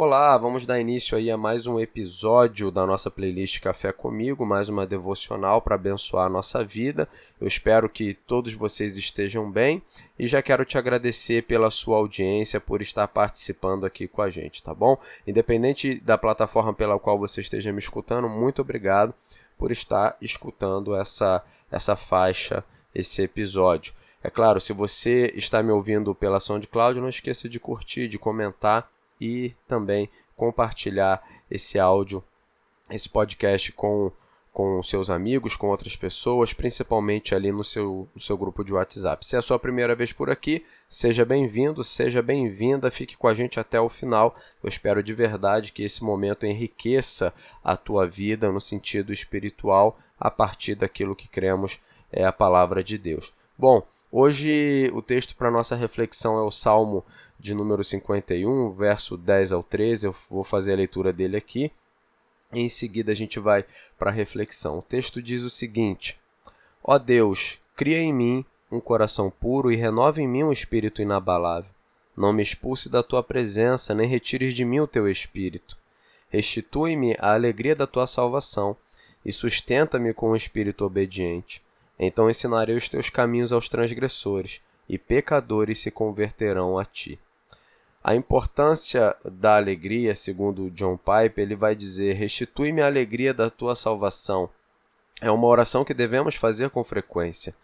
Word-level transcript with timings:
Olá, 0.00 0.38
vamos 0.38 0.64
dar 0.64 0.78
início 0.78 1.18
aí 1.18 1.28
a 1.28 1.36
mais 1.36 1.66
um 1.66 1.80
episódio 1.80 2.70
da 2.70 2.86
nossa 2.86 3.10
playlist 3.10 3.58
Café 3.58 3.90
Comigo, 3.92 4.46
mais 4.46 4.68
uma 4.68 4.86
devocional 4.86 5.60
para 5.60 5.74
abençoar 5.74 6.26
a 6.26 6.28
nossa 6.28 6.62
vida. 6.62 7.08
Eu 7.40 7.48
espero 7.48 7.90
que 7.90 8.14
todos 8.14 8.54
vocês 8.54 8.96
estejam 8.96 9.50
bem 9.50 9.82
e 10.16 10.28
já 10.28 10.40
quero 10.40 10.64
te 10.64 10.78
agradecer 10.78 11.42
pela 11.48 11.68
sua 11.68 11.96
audiência, 11.96 12.60
por 12.60 12.80
estar 12.80 13.08
participando 13.08 13.84
aqui 13.84 14.06
com 14.06 14.22
a 14.22 14.30
gente, 14.30 14.62
tá 14.62 14.72
bom? 14.72 14.96
Independente 15.26 15.98
da 15.98 16.16
plataforma 16.16 16.72
pela 16.72 16.96
qual 17.00 17.18
você 17.18 17.40
esteja 17.40 17.72
me 17.72 17.80
escutando, 17.80 18.28
muito 18.28 18.62
obrigado 18.62 19.12
por 19.58 19.72
estar 19.72 20.16
escutando 20.22 20.94
essa, 20.94 21.42
essa 21.72 21.96
faixa, 21.96 22.62
esse 22.94 23.20
episódio. 23.22 23.92
É 24.22 24.30
claro, 24.30 24.60
se 24.60 24.72
você 24.72 25.32
está 25.34 25.60
me 25.60 25.72
ouvindo 25.72 26.14
pela 26.14 26.38
SoundCloud, 26.38 27.00
não 27.00 27.08
esqueça 27.08 27.48
de 27.48 27.58
curtir, 27.58 28.06
de 28.06 28.16
comentar 28.16 28.88
e 29.20 29.54
também 29.66 30.08
compartilhar 30.36 31.22
esse 31.50 31.78
áudio, 31.78 32.22
esse 32.90 33.08
podcast 33.08 33.72
com, 33.72 34.12
com 34.52 34.82
seus 34.82 35.10
amigos, 35.10 35.56
com 35.56 35.68
outras 35.68 35.96
pessoas, 35.96 36.52
principalmente 36.52 37.34
ali 37.34 37.50
no 37.50 37.64
seu, 37.64 38.08
no 38.14 38.20
seu 38.20 38.36
grupo 38.36 38.64
de 38.64 38.72
WhatsApp. 38.72 39.26
Se 39.26 39.36
é 39.36 39.38
a 39.38 39.42
sua 39.42 39.58
primeira 39.58 39.94
vez 39.94 40.12
por 40.12 40.30
aqui, 40.30 40.64
seja 40.88 41.24
bem-vindo, 41.24 41.82
seja 41.82 42.22
bem-vinda, 42.22 42.90
fique 42.90 43.16
com 43.16 43.28
a 43.28 43.34
gente 43.34 43.58
até 43.58 43.80
o 43.80 43.88
final. 43.88 44.36
Eu 44.62 44.68
espero 44.68 45.02
de 45.02 45.12
verdade 45.12 45.72
que 45.72 45.82
esse 45.82 46.04
momento 46.04 46.46
enriqueça 46.46 47.34
a 47.62 47.76
tua 47.76 48.06
vida 48.06 48.50
no 48.52 48.60
sentido 48.60 49.12
espiritual 49.12 49.98
a 50.18 50.30
partir 50.30 50.74
daquilo 50.74 51.16
que 51.16 51.28
cremos 51.28 51.80
é 52.10 52.24
a 52.24 52.32
palavra 52.32 52.82
de 52.82 52.96
Deus. 52.96 53.32
Bom, 53.58 53.84
hoje 54.12 54.88
o 54.94 55.02
texto 55.02 55.34
para 55.34 55.50
nossa 55.50 55.74
reflexão 55.74 56.38
é 56.38 56.42
o 56.42 56.50
Salmo 56.50 57.04
de 57.40 57.52
número 57.52 57.82
51, 57.82 58.70
verso 58.70 59.16
10 59.16 59.50
ao 59.50 59.64
13. 59.64 60.06
Eu 60.06 60.14
vou 60.30 60.44
fazer 60.44 60.74
a 60.74 60.76
leitura 60.76 61.12
dele 61.12 61.36
aqui. 61.36 61.72
Em 62.52 62.68
seguida 62.68 63.10
a 63.10 63.16
gente 63.16 63.40
vai 63.40 63.64
para 63.98 64.10
a 64.10 64.14
reflexão. 64.14 64.78
O 64.78 64.82
texto 64.82 65.20
diz 65.20 65.42
o 65.42 65.50
seguinte: 65.50 66.16
Ó 66.84 66.96
Deus, 66.98 67.58
cria 67.74 67.98
em 67.98 68.12
mim 68.12 68.44
um 68.70 68.78
coração 68.78 69.28
puro 69.28 69.72
e 69.72 69.76
renova 69.76 70.22
em 70.22 70.28
mim 70.28 70.44
um 70.44 70.52
espírito 70.52 71.02
inabalável. 71.02 71.70
Não 72.16 72.32
me 72.32 72.44
expulse 72.44 72.88
da 72.88 73.02
tua 73.02 73.24
presença, 73.24 73.92
nem 73.92 74.06
retires 74.06 74.54
de 74.54 74.64
mim 74.64 74.78
o 74.78 74.86
teu 74.86 75.08
espírito. 75.08 75.76
Restitui-me 76.30 77.16
a 77.18 77.34
alegria 77.34 77.74
da 77.74 77.88
tua 77.88 78.06
salvação 78.06 78.76
e 79.24 79.32
sustenta-me 79.32 80.14
com 80.14 80.30
um 80.30 80.36
espírito 80.36 80.84
obediente. 80.84 81.60
Então 81.98 82.30
ensinarei 82.30 82.76
os 82.76 82.88
teus 82.88 83.10
caminhos 83.10 83.52
aos 83.52 83.68
transgressores, 83.68 84.60
e 84.88 84.96
pecadores 84.96 85.80
se 85.80 85.90
converterão 85.90 86.78
a 86.78 86.84
ti. 86.84 87.18
A 88.02 88.14
importância 88.14 89.14
da 89.24 89.56
alegria, 89.56 90.14
segundo 90.14 90.70
John 90.70 90.96
Piper, 90.96 91.44
ele 91.44 91.56
vai 91.56 91.74
dizer: 91.74 92.14
Restitui-me 92.14 92.80
a 92.80 92.86
alegria 92.86 93.34
da 93.34 93.50
tua 93.50 93.74
salvação. 93.74 94.48
É 95.20 95.30
uma 95.30 95.46
oração 95.48 95.84
que 95.84 95.92
devemos 95.92 96.36
fazer 96.36 96.70
com 96.70 96.84
frequência. 96.84 97.54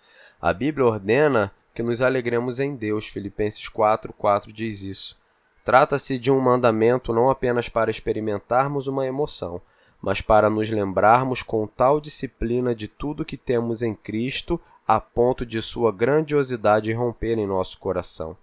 A 0.42 0.52
Bíblia 0.52 0.86
ordena 0.86 1.52
que 1.72 1.82
nos 1.82 2.02
alegremos 2.02 2.60
em 2.60 2.74
Deus. 2.74 3.06
Filipenses 3.06 3.68
4, 3.68 4.12
4 4.12 4.52
diz 4.52 4.82
isso. 4.82 5.16
Trata-se 5.64 6.18
de 6.18 6.30
um 6.30 6.40
mandamento 6.40 7.12
não 7.12 7.30
apenas 7.30 7.68
para 7.68 7.90
experimentarmos 7.90 8.86
uma 8.86 9.06
emoção, 9.06 9.62
mas 10.04 10.20
para 10.20 10.50
nos 10.50 10.68
lembrarmos 10.68 11.42
com 11.42 11.66
tal 11.66 11.98
disciplina 11.98 12.74
de 12.74 12.86
tudo 12.86 13.24
que 13.24 13.38
temos 13.38 13.80
em 13.80 13.94
Cristo, 13.94 14.60
a 14.86 15.00
ponto 15.00 15.46
de 15.46 15.62
sua 15.62 15.90
grandiosidade 15.90 16.92
romper 16.92 17.38
em 17.38 17.46
nosso 17.46 17.78
coração. 17.78 18.36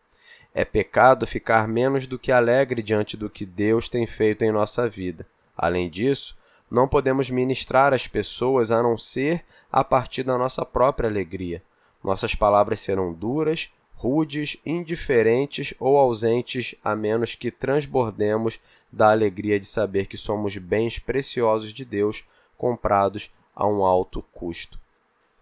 É 0.56 0.66
pecado 0.66 1.28
ficar 1.28 1.68
menos 1.68 2.08
do 2.08 2.18
que 2.18 2.32
alegre 2.32 2.82
diante 2.82 3.16
do 3.16 3.30
que 3.30 3.46
Deus 3.46 3.88
tem 3.88 4.08
feito 4.08 4.44
em 4.44 4.52
nossa 4.52 4.90
vida. 4.90 5.28
Além 5.56 5.88
disso, 5.88 6.36
não 6.70 6.88
podemos 6.88 7.30
ministrar 7.30 7.94
às 7.94 8.08
pessoas 8.08 8.72
a 8.72 8.82
não 8.82 8.98
ser 8.98 9.46
a 9.72 9.84
partir 9.84 10.24
da 10.24 10.40
nossa 10.40 10.66
própria 10.66 11.08
alegria. 11.08 11.62
Nossas 12.04 12.34
palavras 12.34 12.80
serão 12.80 13.14
duras, 13.14 13.72
rudes, 14.02 14.58
indiferentes 14.66 15.76
ou 15.80 15.96
ausentes, 15.96 16.74
a 16.84 16.96
menos 16.96 17.36
que 17.36 17.52
transbordemos 17.52 18.60
da 18.92 19.12
alegria 19.12 19.60
de 19.60 19.66
saber 19.68 20.08
que 20.08 20.18
somos 20.18 20.58
bens 20.58 20.98
preciosos 20.98 21.72
de 21.72 21.86
Deus, 21.86 22.24
comprados 22.58 23.32
a 23.56 23.68
um 23.68 23.86
alto 23.86 24.24
custo. 24.34 24.80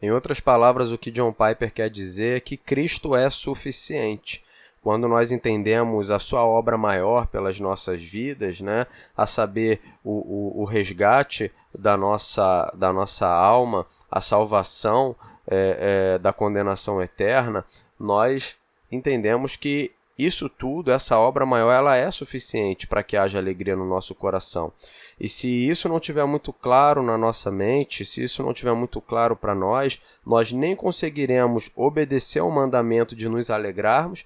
Em 0.01 0.11
outras 0.11 0.41
palavras, 0.41 0.91
o 0.91 0.97
que 0.97 1.09
John 1.09 1.31
Piper 1.31 1.73
quer 1.73 1.89
dizer 1.89 2.37
é 2.37 2.39
que 2.41 2.57
Cristo 2.57 3.15
é 3.15 3.29
suficiente. 3.29 4.43
Quando 4.81 5.07
nós 5.07 5.31
entendemos 5.31 6.11
a 6.11 6.19
sua 6.19 6.45
obra 6.45 6.77
maior 6.77 7.27
pelas 7.27 7.61
nossas 7.61 8.03
vidas, 8.03 8.59
né, 8.59 8.87
a 9.15 9.25
saber, 9.25 9.81
o, 10.03 10.59
o, 10.59 10.61
o 10.61 10.65
resgate 10.65 11.49
da 11.77 11.95
nossa, 11.95 12.73
da 12.75 12.91
nossa 12.91 13.27
alma, 13.27 13.85
a 14.11 14.19
salvação 14.19 15.15
é, 15.47 16.13
é, 16.15 16.19
da 16.19 16.33
condenação 16.33 17.01
eterna, 17.01 17.65
nós 17.99 18.55
entendemos 18.91 19.55
que 19.55 19.91
isso 20.17 20.49
tudo, 20.49 20.91
essa 20.91 21.17
obra 21.17 21.45
maior, 21.45 21.71
ela 21.71 21.95
é 21.95 22.11
suficiente 22.11 22.85
para 22.85 23.01
que 23.01 23.15
haja 23.15 23.37
alegria 23.37 23.75
no 23.75 23.87
nosso 23.87 24.13
coração. 24.13 24.73
E 25.17 25.29
se 25.29 25.47
isso 25.47 25.87
não 25.87 25.97
tiver 25.97 26.25
muito 26.25 26.51
claro 26.51 27.01
na 27.01 27.17
nossa 27.17 27.49
mente, 27.49 28.03
se 28.03 28.21
isso 28.21 28.43
não 28.43 28.53
tiver 28.53 28.73
muito 28.73 28.99
claro 28.99 29.33
para 29.33 29.55
nós, 29.55 30.01
nós 30.25 30.51
nem 30.51 30.75
conseguiremos 30.75 31.71
obedecer 31.73 32.39
ao 32.39 32.51
mandamento 32.51 33.15
de 33.15 33.29
nos 33.29 33.49
alegrarmos, 33.49 34.25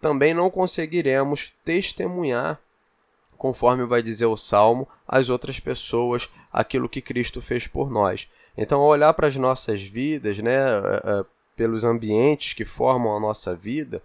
também 0.00 0.32
não 0.32 0.48
conseguiremos 0.48 1.52
testemunhar, 1.62 2.58
conforme 3.36 3.84
vai 3.84 4.02
dizer 4.02 4.26
o 4.26 4.36
Salmo, 4.38 4.88
às 5.06 5.28
outras 5.28 5.60
pessoas 5.60 6.30
aquilo 6.50 6.88
que 6.88 7.02
Cristo 7.02 7.42
fez 7.42 7.66
por 7.66 7.90
nós. 7.90 8.26
Então, 8.56 8.80
olhar 8.80 9.12
para 9.12 9.26
as 9.26 9.36
nossas 9.36 9.82
vidas, 9.82 10.38
né, 10.38 10.54
é, 10.54 11.02
é, 11.04 11.24
pelos 11.56 11.82
ambientes 11.82 12.52
que 12.52 12.64
formam 12.64 13.16
a 13.16 13.20
nossa 13.20 13.54
vida, 13.56 14.02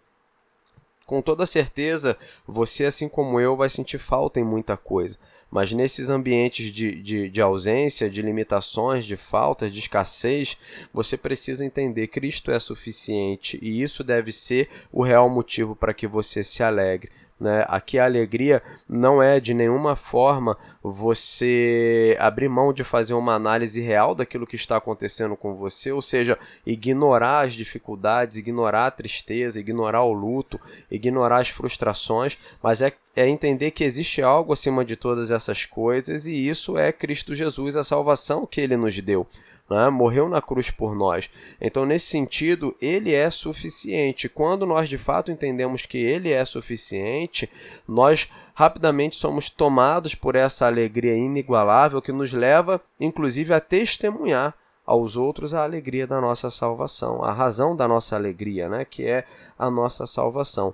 com 1.11 1.21
toda 1.21 1.45
certeza 1.45 2.17
você, 2.47 2.85
assim 2.85 3.09
como 3.09 3.37
eu, 3.37 3.57
vai 3.57 3.69
sentir 3.69 3.97
falta 3.97 4.39
em 4.39 4.45
muita 4.45 4.77
coisa. 4.77 5.17
Mas 5.51 5.73
nesses 5.73 6.09
ambientes 6.09 6.71
de, 6.71 7.01
de, 7.01 7.29
de 7.29 7.41
ausência, 7.41 8.09
de 8.09 8.21
limitações, 8.21 9.03
de 9.03 9.17
faltas, 9.17 9.73
de 9.73 9.79
escassez, 9.79 10.55
você 10.93 11.17
precisa 11.17 11.65
entender 11.65 12.07
que 12.07 12.21
Cristo 12.21 12.49
é 12.49 12.57
suficiente 12.59 13.59
e 13.61 13.81
isso 13.81 14.05
deve 14.05 14.31
ser 14.31 14.69
o 14.89 15.03
real 15.03 15.29
motivo 15.29 15.75
para 15.75 15.93
que 15.93 16.07
você 16.07 16.45
se 16.45 16.63
alegre. 16.63 17.11
Né? 17.41 17.65
Aqui 17.67 17.97
a 17.97 18.05
alegria 18.05 18.61
não 18.87 19.21
é 19.21 19.39
de 19.39 19.51
nenhuma 19.51 19.95
forma 19.95 20.55
você 20.83 22.15
abrir 22.19 22.47
mão 22.47 22.71
de 22.71 22.83
fazer 22.83 23.15
uma 23.15 23.33
análise 23.33 23.81
real 23.81 24.13
daquilo 24.13 24.45
que 24.45 24.55
está 24.55 24.77
acontecendo 24.77 25.35
com 25.35 25.55
você, 25.55 25.91
ou 25.91 26.03
seja, 26.03 26.37
ignorar 26.63 27.41
as 27.41 27.53
dificuldades, 27.53 28.37
ignorar 28.37 28.85
a 28.85 28.91
tristeza, 28.91 29.59
ignorar 29.59 30.03
o 30.03 30.13
luto, 30.13 30.59
ignorar 30.91 31.39
as 31.39 31.49
frustrações, 31.49 32.37
mas 32.61 32.83
é, 32.83 32.93
é 33.15 33.27
entender 33.27 33.71
que 33.71 33.83
existe 33.83 34.21
algo 34.21 34.53
acima 34.53 34.85
de 34.85 34.95
todas 34.95 35.31
essas 35.31 35.65
coisas 35.65 36.27
e 36.27 36.47
isso 36.47 36.77
é 36.77 36.91
Cristo 36.91 37.33
Jesus, 37.33 37.75
a 37.75 37.83
salvação 37.83 38.45
que 38.45 38.61
ele 38.61 38.77
nos 38.77 38.99
deu 38.99 39.25
né? 39.71 39.89
morreu 39.89 40.27
na 40.27 40.41
cruz 40.41 40.69
por 40.69 40.93
nós. 40.95 41.29
Então, 41.59 41.85
nesse 41.85 42.07
sentido, 42.07 42.75
ele 42.81 43.13
é 43.13 43.29
suficiente. 43.29 44.27
Quando 44.27 44.65
nós 44.65 44.89
de 44.89 44.97
fato 44.97 45.31
entendemos 45.31 45.85
que 45.85 45.97
ele 45.97 46.31
é 46.31 46.43
suficiente, 46.43 47.49
nós 47.87 48.29
rapidamente 48.53 49.15
somos 49.15 49.49
tomados 49.49 50.13
por 50.13 50.35
essa 50.35 50.67
alegria 50.67 51.15
inigualável 51.15 52.01
que 52.01 52.11
nos 52.11 52.33
leva, 52.33 52.81
inclusive, 52.99 53.53
a 53.53 53.59
testemunhar 53.59 54.53
aos 54.85 55.15
outros 55.15 55.53
a 55.53 55.63
alegria 55.63 56.05
da 56.05 56.19
nossa 56.19 56.49
salvação, 56.49 57.23
a 57.23 57.31
razão 57.31 57.75
da 57.75 57.87
nossa 57.87 58.15
alegria, 58.15 58.67
né, 58.67 58.83
que 58.83 59.05
é 59.05 59.25
a 59.57 59.69
nossa 59.69 60.05
salvação. 60.05 60.73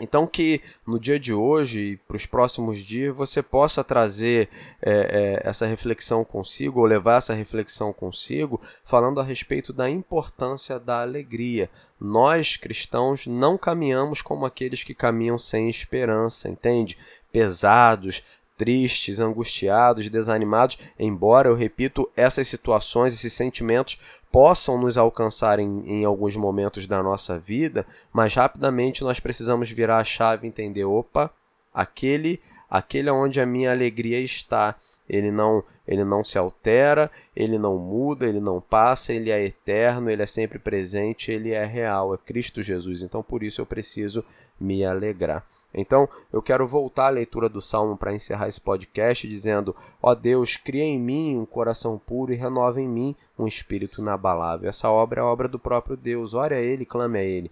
Então 0.00 0.26
que 0.26 0.60
no 0.84 0.98
dia 0.98 1.20
de 1.20 1.32
hoje 1.32 1.80
e 1.80 1.96
para 1.96 2.16
os 2.16 2.26
próximos 2.26 2.78
dias 2.78 3.14
você 3.14 3.40
possa 3.40 3.84
trazer 3.84 4.48
é, 4.82 5.40
é, 5.44 5.48
essa 5.48 5.66
reflexão 5.66 6.24
consigo 6.24 6.80
ou 6.80 6.86
levar 6.86 7.18
essa 7.18 7.32
reflexão 7.32 7.92
consigo, 7.92 8.60
falando 8.84 9.20
a 9.20 9.24
respeito 9.24 9.72
da 9.72 9.88
importância 9.88 10.80
da 10.80 11.00
alegria. 11.00 11.70
Nós 12.00 12.56
cristãos 12.56 13.26
não 13.26 13.56
caminhamos 13.56 14.20
como 14.20 14.44
aqueles 14.44 14.82
que 14.82 14.94
caminham 14.94 15.38
sem 15.38 15.70
esperança, 15.70 16.48
entende? 16.48 16.98
Pesados, 17.30 18.24
tristes, 18.56 19.20
angustiados, 19.20 20.08
desanimados, 20.08 20.78
embora 20.98 21.48
eu 21.48 21.54
repito, 21.54 22.10
essas 22.16 22.48
situações, 22.48 23.14
esses 23.14 23.32
sentimentos 23.32 23.98
possam 24.30 24.80
nos 24.80 24.96
alcançar 24.96 25.58
em, 25.58 25.82
em 25.86 26.04
alguns 26.04 26.36
momentos 26.36 26.86
da 26.86 27.02
nossa 27.02 27.38
vida, 27.38 27.86
mas 28.12 28.34
rapidamente 28.34 29.02
nós 29.02 29.20
precisamos 29.20 29.70
virar 29.70 29.98
a 29.98 30.04
chave 30.04 30.46
e 30.46 30.48
entender, 30.48 30.84
opa, 30.84 31.30
aquele 31.74 32.40
aquele 32.70 33.08
onde 33.10 33.40
a 33.40 33.46
minha 33.46 33.70
alegria 33.70 34.20
está. 34.20 34.74
Ele 35.08 35.30
não, 35.30 35.62
ele 35.86 36.02
não 36.02 36.24
se 36.24 36.38
altera, 36.38 37.10
ele 37.36 37.58
não 37.58 37.78
muda, 37.78 38.26
ele 38.26 38.40
não 38.40 38.60
passa, 38.60 39.12
ele 39.12 39.30
é 39.30 39.44
eterno, 39.44 40.10
ele 40.10 40.22
é 40.22 40.26
sempre 40.26 40.58
presente, 40.58 41.30
ele 41.30 41.52
é 41.52 41.64
real, 41.64 42.14
é 42.14 42.18
Cristo 42.18 42.62
Jesus. 42.62 43.02
Então 43.02 43.22
por 43.22 43.42
isso 43.42 43.60
eu 43.60 43.66
preciso 43.66 44.24
me 44.58 44.84
alegrar. 44.84 45.46
Então, 45.76 46.08
eu 46.32 46.40
quero 46.40 46.68
voltar 46.68 47.06
à 47.06 47.10
leitura 47.10 47.48
do 47.48 47.60
Salmo 47.60 47.96
para 47.96 48.14
encerrar 48.14 48.46
esse 48.46 48.60
podcast, 48.60 49.26
dizendo: 49.26 49.74
Ó 50.00 50.14
Deus, 50.14 50.56
cria 50.56 50.84
em 50.84 51.00
mim 51.00 51.36
um 51.36 51.44
coração 51.44 51.98
puro 51.98 52.32
e 52.32 52.36
renova 52.36 52.80
em 52.80 52.88
mim 52.88 53.16
um 53.36 53.48
espírito 53.48 54.00
inabalável. 54.00 54.68
Essa 54.68 54.88
obra 54.88 55.20
é 55.20 55.24
a 55.24 55.26
obra 55.26 55.48
do 55.48 55.58
próprio 55.58 55.96
Deus. 55.96 56.32
Ore 56.32 56.54
a 56.54 56.60
Ele, 56.60 56.86
clame 56.86 57.18
a 57.18 57.24
Ele. 57.24 57.50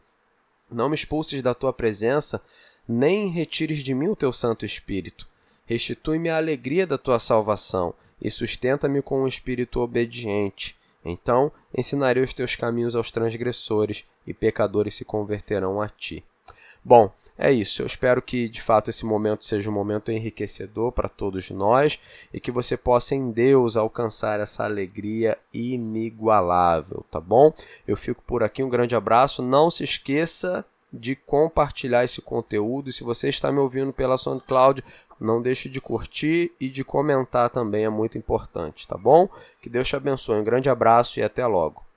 Não 0.71 0.89
me 0.89 0.95
expulses 0.95 1.43
da 1.43 1.53
tua 1.53 1.73
presença, 1.73 2.41
nem 2.89 3.29
retires 3.29 3.79
de 3.79 3.95
mim 3.95 4.09
o 4.09 4.17
teu 4.17 4.33
Santo 4.33 4.65
Espírito. 4.65 5.29
Restitui-me 5.67 6.29
a 6.29 6.37
alegria 6.37 6.87
da 6.87 6.99
tua 6.99 7.19
salvação 7.19 7.95
e 8.21 8.31
sustenta-me 8.31 9.03
com 9.03 9.23
um 9.23 9.27
espírito 9.27 9.81
obediente. 9.81 10.77
Então 11.05 11.51
ensinarei 11.77 12.23
os 12.23 12.33
teus 12.33 12.55
caminhos 12.55 12.95
aos 12.95 13.11
transgressores, 13.11 14.05
e 14.27 14.33
pecadores 14.33 14.95
se 14.95 15.05
converterão 15.05 15.81
a 15.81 15.89
ti. 15.89 16.25
Bom, 16.85 17.13
é 17.39 17.53
isso. 17.53 17.83
Eu 17.83 17.87
espero 17.87 18.21
que 18.21 18.49
de 18.49 18.61
fato 18.61 18.91
esse 18.91 19.07
momento 19.07 19.45
seja 19.45 19.71
um 19.71 19.73
momento 19.73 20.11
enriquecedor 20.11 20.91
para 20.91 21.09
todos 21.09 21.49
nós 21.51 21.99
e 22.33 22.41
que 22.41 22.51
você 22.51 22.77
possa 22.77 23.15
em 23.15 23.31
Deus 23.31 23.77
alcançar 23.77 24.41
essa 24.41 24.65
alegria 24.65 25.39
inigualável, 25.55 27.05
tá 27.11 27.21
bom? 27.21 27.53
Eu 27.87 27.97
fico 27.97 28.23
por 28.27 28.43
aqui, 28.43 28.63
um 28.65 28.69
grande 28.69 28.97
abraço. 28.97 29.43
Não 29.43 29.71
se 29.71 29.85
esqueça 29.85 30.65
de 30.93 31.17
compartilhar 31.17 32.05
esse 32.05 32.21
conteúdo. 32.21 32.91
E 32.91 32.93
se 32.93 33.03
você 33.03 33.29
está 33.29 33.51
me 33.51 33.59
ouvindo 33.59 33.93
pela 33.93 34.17
SoundCloud, 34.17 34.85
não 35.19 35.41
deixe 35.41 35.69
de 35.69 35.81
curtir 35.81 36.53
e 36.61 36.69
de 36.69 36.85
comentar 36.85 37.49
também, 37.51 37.85
é 37.85 37.89
muito 37.89 38.19
importante, 38.19 38.87
tá 38.87 38.97
bom? 38.97 39.29
Que 39.61 39.71
Deus 39.71 39.89
te 39.89 39.97
abençoe. 39.97 40.41
Um 40.41 40.45
grande 40.45 40.69
abraço 40.69 41.19
e 41.19 41.23
até 41.23 41.47
logo. 41.47 41.83